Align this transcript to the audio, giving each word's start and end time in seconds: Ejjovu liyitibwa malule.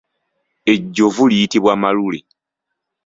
Ejjovu 0.71 1.23
liyitibwa 1.29 1.73
malule. 1.81 2.19